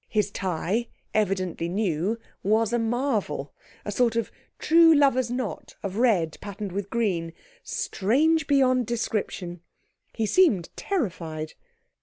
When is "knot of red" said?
5.29-6.39